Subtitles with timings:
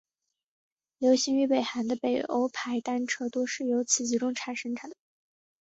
[0.97, 4.89] 流行于北韩的海鸥牌单车多是由此集中营生产。